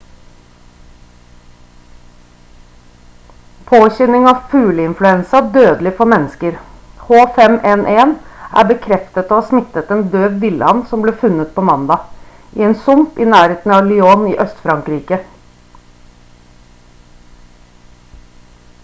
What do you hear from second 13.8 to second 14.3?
lyon